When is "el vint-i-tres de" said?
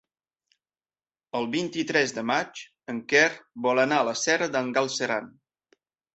1.39-2.23